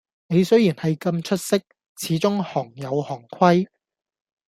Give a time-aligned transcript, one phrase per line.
[0.29, 1.57] 你雖然系咁出色，
[1.97, 3.67] 始終行有行規